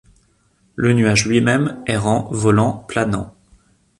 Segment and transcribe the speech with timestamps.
[0.75, 3.35] Le nuage lui-même, errant, volant, planant